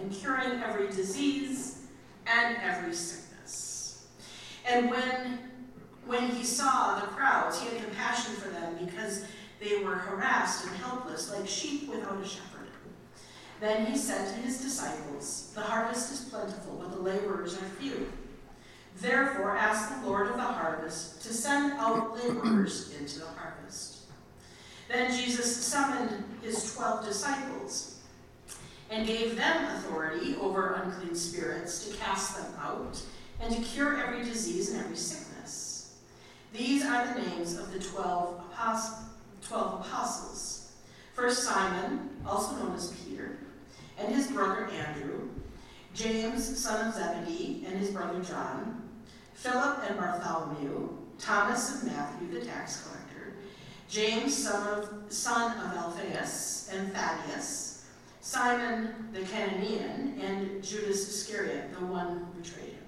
[0.00, 1.86] and curing every disease
[2.26, 4.06] and every sickness.
[4.68, 5.38] And when,
[6.06, 9.24] when he saw the crowds, he had compassion for them because
[9.60, 12.56] they were harassed and helpless, like sheep without a shepherd.
[13.60, 18.12] Then he said to his disciples, The harvest is plentiful, but the laborers are few.
[18.98, 24.04] Therefore, ask the Lord of the harvest to send out laborers into the harvest.
[24.88, 27.95] Then Jesus summoned his twelve disciples
[28.90, 33.02] and gave them authority over unclean spirits to cast them out
[33.40, 35.94] and to cure every disease and every sickness.
[36.52, 39.06] These are the names of the twelve, apostles.
[39.48, 40.72] 12 apostles.
[41.14, 43.38] First Simon, also known as Peter,
[43.98, 45.28] and his brother Andrew,
[45.94, 48.82] James, son of Zebedee, and his brother John,
[49.34, 53.36] Philip and Bartholomew, Thomas and Matthew, the tax collector,
[53.88, 57.75] James, son of, son of Alphaeus and Thaddeus,
[58.26, 62.86] Simon the Cananaean, and Judas Iscariot, the one who betrayed him.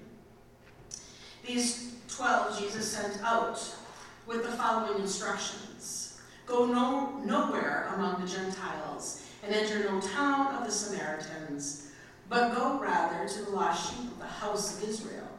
[1.47, 3.57] These twelve Jesus sent out
[4.27, 10.65] with the following instructions Go no, nowhere among the Gentiles and enter no town of
[10.65, 11.91] the Samaritans,
[12.27, 15.29] but go rather to the lost sheep of the house of Israel.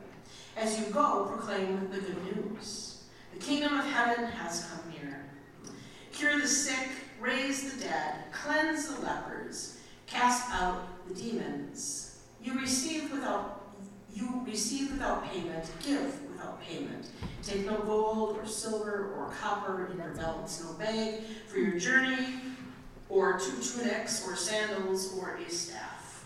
[0.56, 3.03] As you go, proclaim the good news.
[3.34, 5.27] The kingdom of heaven has come near.
[6.11, 6.89] Cure the sick,
[7.21, 9.77] raise the dead, cleanse the lepers,
[10.11, 12.19] cast out the demons.
[12.42, 13.56] You receive without
[14.12, 17.06] you receive without payment, give without payment.
[17.42, 22.34] Take no gold or silver or copper in your belts, no bag for your journey,
[23.08, 26.25] or two tunics, or sandals, or a staff.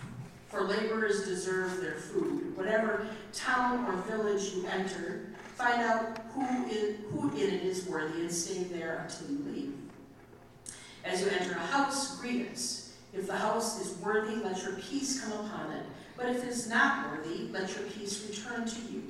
[0.49, 2.57] For laborers deserve their food.
[2.57, 8.23] Whatever town or village you enter, find out who in, who in it is worthy
[8.23, 9.75] and stay there until you leave.
[11.05, 12.84] As you enter a house, greet it.
[13.15, 15.85] If the house is worthy, let your peace come upon it.
[16.17, 19.05] But if it is not worthy, let your peace return to you.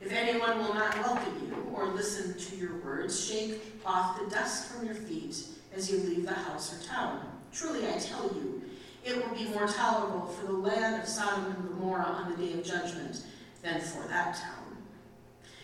[0.00, 4.70] If anyone will not welcome you or listen to your words, shake off the dust
[4.70, 5.36] from your feet
[5.74, 7.20] as you leave the house or town.
[7.52, 8.62] Truly, I tell you,
[9.04, 12.52] it will be more tolerable for the land of Sodom and Gomorrah on the day
[12.52, 13.22] of judgment
[13.62, 14.76] than for that town.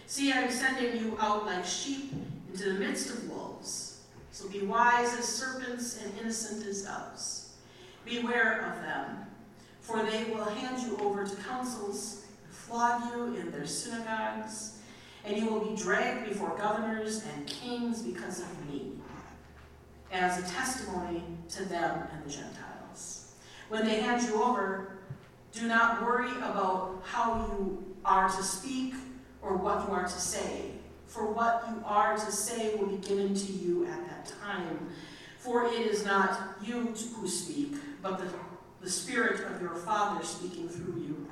[0.06, 2.12] See, I am sending you out like sheep
[2.50, 4.02] into the midst of wolves.
[4.32, 7.53] So be wise as serpents and innocent as doves.
[8.04, 9.26] Beware of them,
[9.80, 14.78] for they will hand you over to councils, flog you in their synagogues,
[15.24, 18.92] and you will be dragged before governors and kings because of me
[20.12, 23.32] as a testimony to them and the Gentiles.
[23.68, 24.98] When they hand you over,
[25.52, 28.94] do not worry about how you are to speak
[29.40, 30.72] or what you are to say,
[31.06, 34.88] for what you are to say will be given to you at that time.
[35.38, 38.26] For it is not you who speak, but the,
[38.82, 41.28] the Spirit of your Father speaking through you.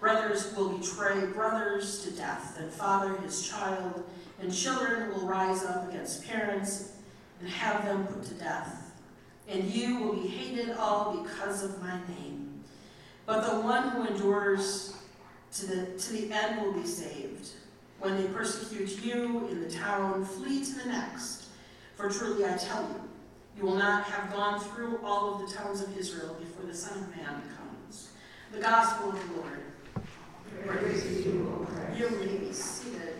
[0.00, 4.02] Brothers will betray brothers to death, and father his child,
[4.40, 6.92] and children will rise up against parents
[7.40, 8.92] and have them put to death.
[9.46, 12.64] And you will be hated all because of my name.
[13.26, 14.96] But the one who endures
[15.54, 17.50] to the, to the end will be saved.
[17.98, 21.46] When they persecute you in the town, flee to the next.
[21.96, 23.07] For truly I tell you,
[23.58, 26.96] you will not have gone through all of the towns of Israel before the Son
[26.98, 28.10] of Man comes.
[28.52, 29.62] The Gospel of the Lord.
[30.64, 31.98] Praise to you, O Christ.
[31.98, 33.16] You may be seated.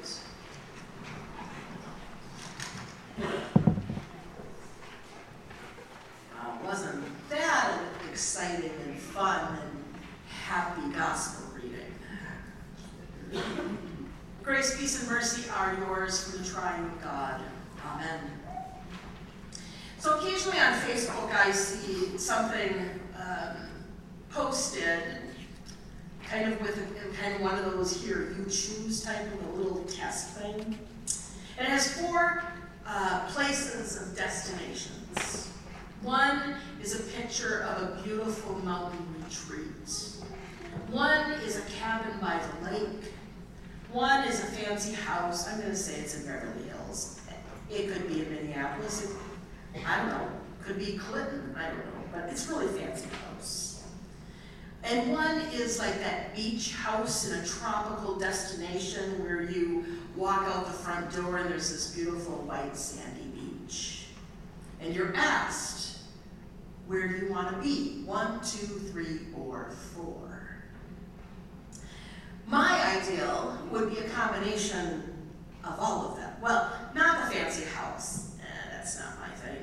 [6.38, 9.84] Uh, wasn't that an exciting and fun and
[10.28, 13.42] happy gospel reading?
[14.44, 17.40] Grace, peace, and mercy are yours from the triune God.
[17.84, 18.38] Amen.
[19.98, 22.88] So occasionally on Facebook, I see something
[23.20, 23.56] um,
[24.30, 25.02] posted,
[26.24, 28.48] kind of with a, kind of one of those here you
[28.88, 30.78] choose type a little test thing,
[31.58, 32.42] it has four
[32.86, 35.52] uh, places of destinations.
[36.00, 39.90] One is a picture of a beautiful mountain retreat.
[40.90, 43.12] One is a cabin by the lake.
[43.92, 45.48] One is a fancy house.
[45.48, 47.20] I'm going to say it's in Beverly Hills.
[47.70, 49.04] It could be in Minneapolis.
[49.74, 50.28] It, I don't know.
[50.62, 51.54] Could be Clinton.
[51.58, 52.04] I don't know.
[52.12, 53.67] But it's really fancy house.
[54.84, 59.84] And one is like that beach house in a tropical destination where you
[60.16, 64.06] walk out the front door and there's this beautiful white sandy beach.
[64.80, 65.98] And you're asked,
[66.86, 68.02] where do you want to be?
[68.04, 70.64] One, two, three, or four.
[72.46, 75.02] My ideal would be a combination
[75.64, 76.32] of all of them.
[76.40, 78.36] Well, not the fancy house.
[78.40, 79.58] Eh, that's not my thing.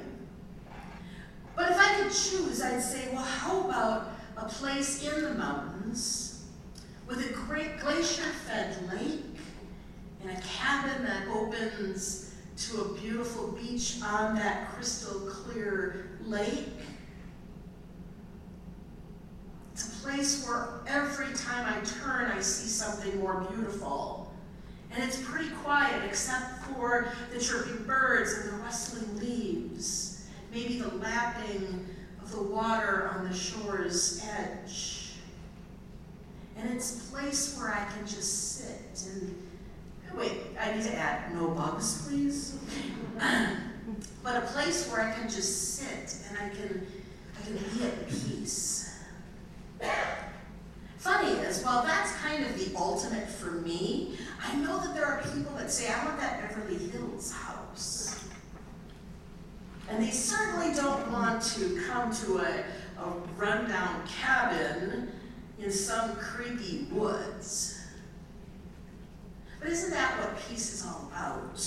[1.55, 6.45] But if I could choose, I'd say, well, how about a place in the mountains
[7.07, 9.23] with a great glacier-fed lake
[10.21, 16.69] and a cabin that opens to a beautiful beach on that crystal clear lake.
[19.73, 24.33] It's a place where every time I turn, I see something more beautiful.
[24.91, 30.87] And it's pretty quiet except for the chirping birds and the rustling leaves, maybe the
[30.95, 31.85] lapping
[32.31, 35.11] the water on the shore's edge.
[36.57, 39.35] And it's a place where I can just sit and
[40.17, 42.57] wait, I need to add no bugs, please.
[44.23, 46.87] but a place where I can just sit and I can
[47.37, 48.99] I can be at peace.
[50.97, 55.21] Funny is, while that's kind of the ultimate for me, I know that there are
[55.21, 58.24] people that say, I want that Beverly Hills house.
[59.89, 62.63] And they certainly don't want to come to a,
[63.01, 65.11] a rundown cabin
[65.59, 67.79] in some creepy woods.
[69.59, 71.61] But isn't that what peace is all about?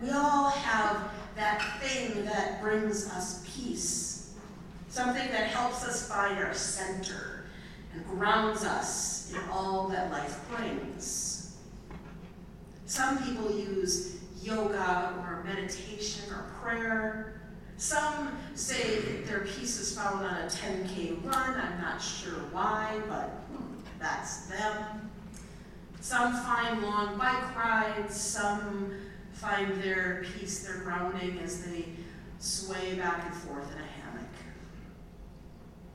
[0.00, 4.34] We all have that thing that brings us peace,
[4.88, 7.44] something that helps us find our center
[7.92, 11.56] and grounds us in all that life brings.
[12.86, 17.40] Some people use yoga or meditation or prayer.
[17.76, 21.54] Some say their peace is found on a 10K run.
[21.54, 25.10] I'm not sure why, but hmm, that's them.
[26.00, 28.20] Some find long bike rides.
[28.20, 28.94] Some
[29.32, 31.84] find their peace, their grounding as they
[32.40, 34.28] sway back and forth in a hammock.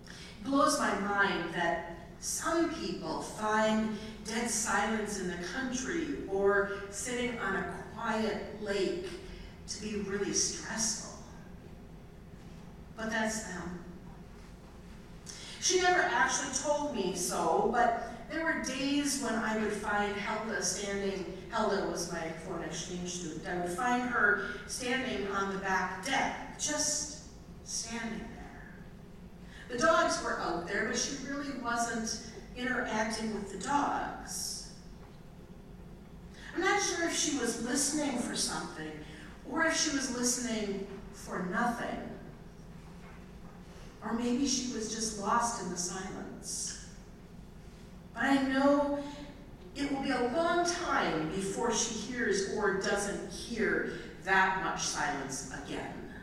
[0.07, 7.38] It blows my mind that some people find dead silence in the country or sitting
[7.39, 9.06] on a quiet lake
[9.66, 11.18] to be really stressful.
[12.98, 13.80] But that's them.
[15.62, 20.62] She never actually told me so, but there were days when I would find Helga
[20.62, 26.06] standing, Helga was my foreign exchange student, I would find her standing on the back
[26.06, 27.24] deck, just
[27.64, 28.74] standing there.
[29.70, 32.22] The dogs were out there, but she really wasn't
[32.58, 34.64] interacting with the dogs.
[36.56, 38.92] I'm not sure if she was listening for something
[39.52, 41.98] or if she was listening for nothing.
[44.02, 46.86] Or maybe she was just lost in the silence.
[48.14, 49.00] But I know
[49.76, 53.94] it will be a long time before she hears or doesn't hear
[54.24, 56.14] that much silence again.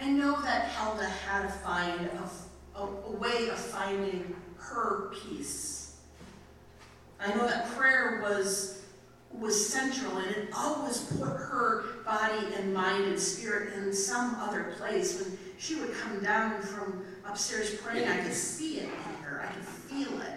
[0.00, 5.85] I know that Helga had to find a, a, a way of finding her peace.
[7.20, 8.76] I know that prayer was
[9.32, 14.74] was central and it always put her body and mind and spirit in some other
[14.78, 15.20] place.
[15.20, 19.52] When she would come down from upstairs praying, I could see it in her, I
[19.52, 20.36] could feel it.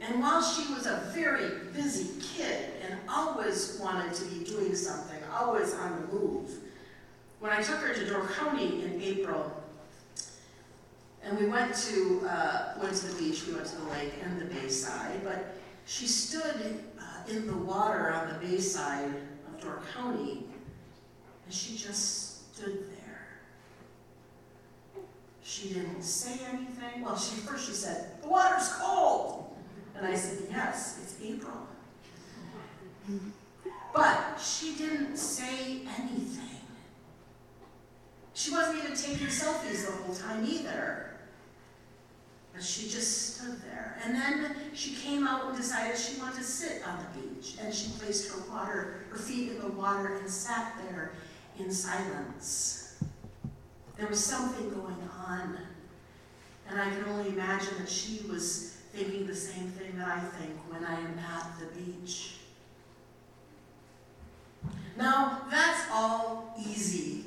[0.00, 5.18] And while she was a very busy kid and always wanted to be doing something,
[5.32, 6.50] always on the move,
[7.40, 9.63] when I took her to Door County in April,
[11.24, 14.40] and we went to uh, went to the beach, we went to the lake and
[14.40, 19.10] the bayside, but she stood uh, in the water on the bayside
[19.48, 20.44] of Door County,
[21.44, 23.28] and she just stood there.
[25.42, 27.02] She didn't say anything.
[27.02, 29.56] Well, she first she said, "The water's cold,"
[29.96, 31.68] and I said, "Yes, it's April."
[33.94, 36.60] But she didn't say anything.
[38.34, 41.03] She wasn't even taking selfies the whole time either.
[42.54, 43.98] But she just stood there.
[44.04, 47.56] And then she came out and decided she wanted to sit on the beach.
[47.60, 51.12] And she placed her water, her feet in the water and sat there
[51.58, 53.02] in silence.
[53.96, 55.58] There was something going on.
[56.68, 60.52] And I can only imagine that she was thinking the same thing that I think
[60.68, 62.36] when I am at the beach.
[64.96, 67.24] Now, that's all easy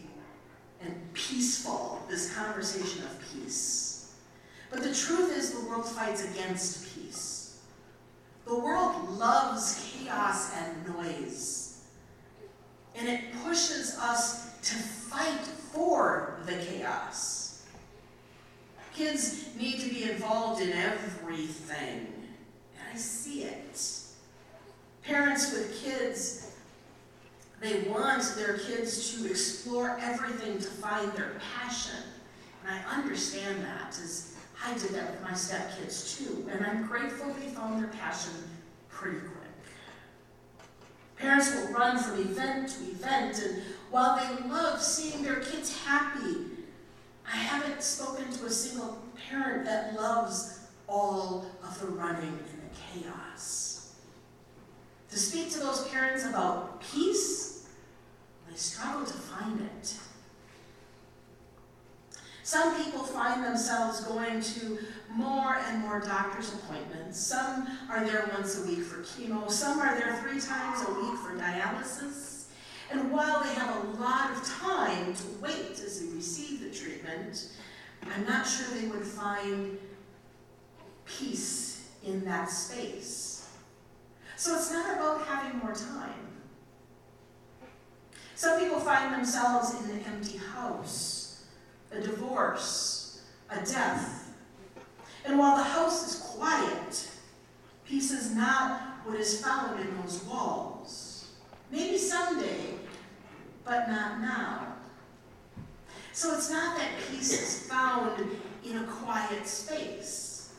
[0.81, 3.86] and peaceful, this conversation of peace.
[4.69, 7.61] But the truth is, the world fights against peace.
[8.45, 11.85] The world loves chaos and noise.
[12.95, 17.65] And it pushes us to fight for the chaos.
[18.93, 22.07] Kids need to be involved in everything.
[22.77, 23.79] And I see it.
[25.03, 26.51] Parents with kids,
[27.61, 32.03] they want their kids to explore everything to find their passion.
[32.65, 36.49] And I understand that, as I did that with my stepkids too.
[36.51, 38.33] And I'm grateful they found their passion
[38.89, 39.31] pretty quick.
[41.17, 46.45] Parents will run from event to event, and while they love seeing their kids happy.
[47.25, 53.01] I haven't spoken to a single parent that loves all of the running and the
[53.03, 53.95] chaos.
[55.09, 57.67] To speak to those parents about peace,
[58.49, 59.97] they struggle to find it.
[62.47, 67.19] Some people find themselves going to more and more doctor's appointments.
[67.19, 69.51] Some are there once a week for chemo.
[69.51, 72.45] Some are there three times a week for dialysis.
[72.89, 77.49] And while they have a lot of time to wait as they receive the treatment,
[78.15, 79.77] I'm not sure they would find
[81.03, 83.49] peace in that space.
[84.37, 86.29] So it's not about having more time.
[88.35, 91.16] Some people find themselves in an empty house,
[91.91, 94.33] a divorce, a death.
[95.25, 97.09] And while the house is quiet,
[97.85, 101.31] peace is not what is found in those walls.
[101.71, 102.75] Maybe someday,
[103.65, 104.73] but not now.
[106.13, 108.25] So it's not that peace is found
[108.65, 110.53] in a quiet space.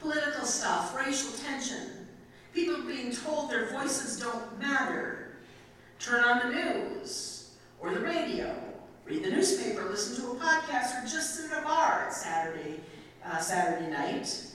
[0.00, 2.08] Political stuff, racial tension,
[2.52, 5.36] people being told their voices don't matter,
[5.98, 8.54] turn on the news or the radio,
[9.06, 12.80] read the newspaper, listen to a podcast, or just sit at a bar at Saturday,
[13.24, 14.46] uh, Saturday night.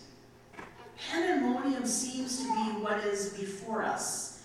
[1.11, 4.43] Pandemonium seems to be what is before us,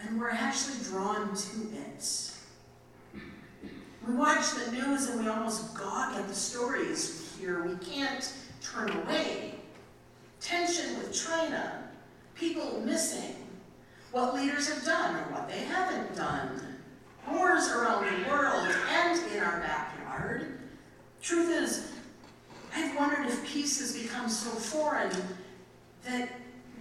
[0.00, 2.30] and we're actually drawn to it.
[4.06, 7.62] We watch the news and we almost gawk at the stories we hear.
[7.64, 9.54] We can't turn away.
[10.40, 11.84] Tension with China,
[12.34, 13.36] people missing,
[14.10, 16.71] what leaders have done or what they haven't done,
[17.30, 20.58] wars around the world and in our backyard.
[21.22, 21.92] Truth is,
[22.74, 25.12] I've wondered if peace has become so foreign
[26.04, 26.30] that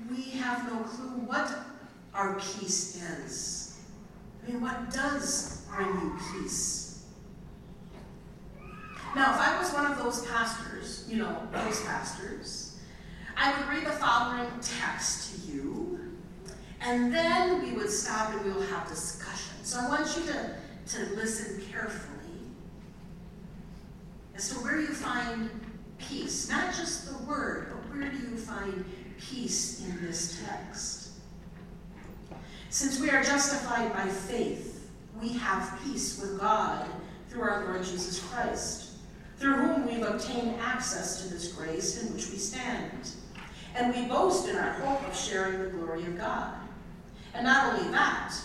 [0.09, 1.51] we have no clue what
[2.13, 3.79] our peace is.
[4.43, 7.05] I mean, what does bring you peace?
[9.15, 12.79] Now, if I was one of those pastors, you know, those pastors,
[13.35, 15.91] I would read the following text to you
[16.83, 19.20] and then we would stop and we will have discussion.
[19.71, 20.55] So I want you to,
[20.97, 22.41] to listen carefully
[24.35, 25.49] as to where you find
[25.97, 26.49] peace.
[26.49, 28.83] Not just the word, but where do you find
[29.17, 31.11] peace in this text?
[32.69, 34.89] Since we are justified by faith,
[35.21, 36.85] we have peace with God
[37.29, 38.97] through our Lord Jesus Christ,
[39.37, 43.11] through whom we've obtained access to this grace in which we stand.
[43.73, 46.55] And we boast in our hope of sharing the glory of God.
[47.33, 48.35] And not only that,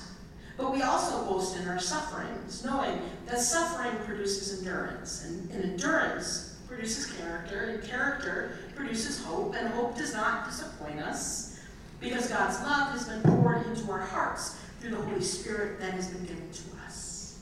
[0.56, 6.56] but we also boast in our sufferings, knowing that suffering produces endurance, and, and endurance
[6.66, 11.60] produces character, and character produces hope, and hope does not disappoint us,
[12.00, 16.08] because God's love has been poured into our hearts through the Holy Spirit that has
[16.08, 17.38] been given to us.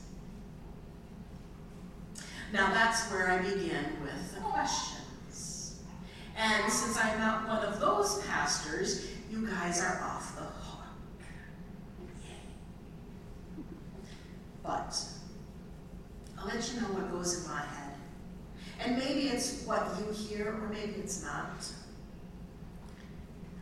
[2.53, 5.81] Now that's where I begin with the questions.
[6.37, 10.43] And since I'm not one of those pastors, you guys are off the
[14.65, 14.99] But
[16.37, 17.93] I'll let you know what goes in my head.
[18.79, 21.65] And maybe it's what you hear, or maybe it's not.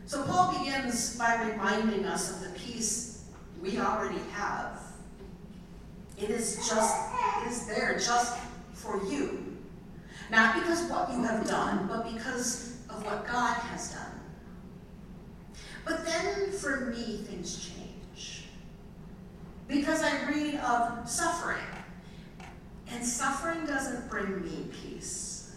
[0.06, 3.24] So Paul begins by reminding us of the peace
[3.62, 4.80] we already have.
[6.18, 8.38] It is just, it is there just
[8.72, 9.56] for you.
[10.30, 14.20] Not because what you have done, but because of what God has done.
[15.84, 17.83] But then for me, things change
[19.68, 21.62] because I read of suffering.
[22.90, 25.56] And suffering doesn't bring me peace.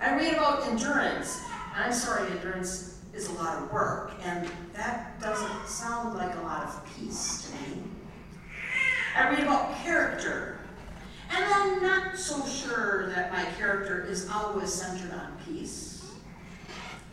[0.00, 1.40] I read about endurance.
[1.74, 6.40] And I'm sorry, endurance is a lot of work, and that doesn't sound like a
[6.40, 7.82] lot of peace to me.
[9.16, 10.58] I read about character,
[11.30, 16.10] and I'm not so sure that my character is always centered on peace.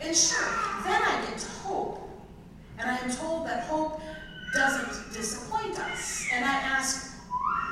[0.00, 0.48] And sure,
[0.84, 2.10] then I get to hope.
[2.78, 4.00] And I am told that hope
[4.52, 6.26] doesn't disappoint us.
[6.32, 7.16] And I ask,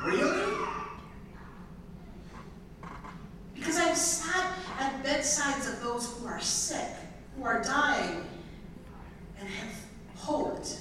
[0.03, 0.57] really?
[3.53, 6.89] Because I've sat at bedsides of those who are sick,
[7.37, 8.25] who are dying,
[9.39, 9.75] and have
[10.15, 10.79] hoped,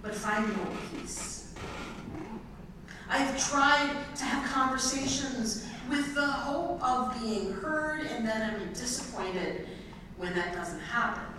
[0.00, 1.54] but find no peace.
[3.08, 9.66] I've tried to have conversations with the hope of being heard, and then I'm disappointed
[10.16, 11.31] when that doesn't happen.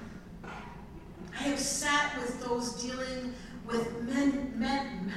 [1.39, 3.33] I have sat with those dealing
[3.65, 5.11] with men, men,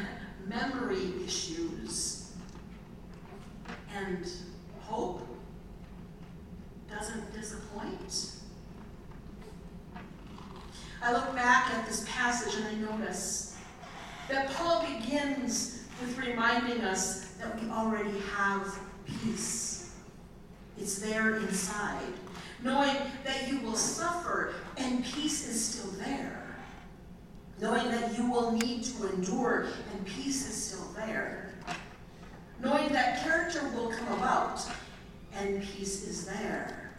[0.47, 2.33] memory issues.
[3.95, 4.27] And
[4.81, 5.27] hope
[6.91, 8.33] doesn't disappoint.
[11.03, 13.57] I look back at this passage and I notice
[14.29, 19.93] that Paul begins with reminding reminding us that we already have peace.
[20.79, 22.13] It's there inside.
[22.63, 26.57] Knowing that you will suffer and peace is still there.
[27.61, 31.55] Knowing that you will need to endure and peace is still there.
[32.63, 34.61] Knowing that character will come about
[35.35, 36.93] and peace is there.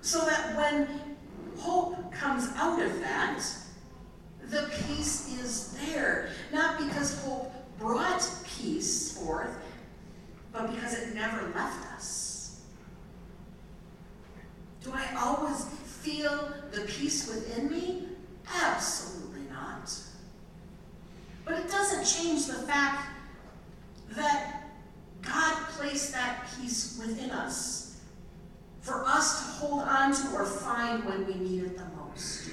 [0.00, 0.88] So that when
[1.58, 3.42] hope comes out of that,
[4.42, 6.28] the peace is there.
[6.52, 9.56] Not because hope brought peace forth,
[10.52, 12.60] but because it never left us.
[14.82, 18.08] Do I always feel the peace within me?
[18.54, 19.90] Absolutely not.
[21.46, 23.08] But it doesn't change the fact
[24.10, 24.64] that
[25.22, 27.84] God placed that peace within us
[28.82, 32.50] for us to hold on to or find when we need it the most.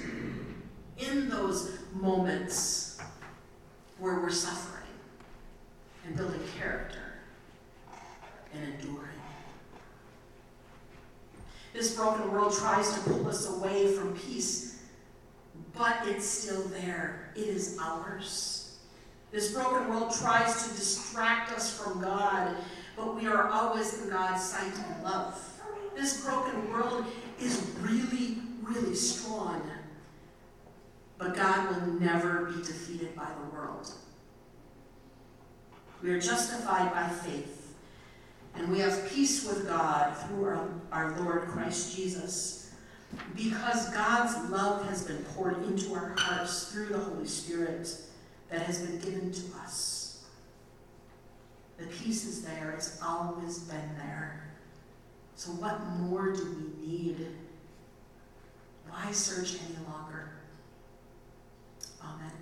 [0.96, 2.98] In those moments
[3.98, 4.82] where we're suffering
[6.06, 6.98] and building character
[8.54, 9.08] and enduring.
[11.72, 14.82] This broken world tries to pull us away from peace,
[15.72, 17.32] but it's still there.
[17.36, 18.78] It is ours.
[19.30, 22.56] This broken world tries to distract us from God,
[22.96, 25.40] but we are always in God's sight and love.
[25.94, 27.04] This broken world
[27.40, 29.62] is really, really strong,
[31.18, 33.88] but God will never be defeated by the world.
[36.02, 37.61] We are justified by faith,
[38.72, 42.72] we have peace with God through our, our Lord Christ Jesus.
[43.36, 47.94] Because God's love has been poured into our hearts through the Holy Spirit
[48.48, 50.24] that has been given to us.
[51.76, 54.50] The peace is there, it's always been there.
[55.36, 57.26] So, what more do we need?
[58.88, 60.30] Why search any longer?
[62.02, 62.41] Amen.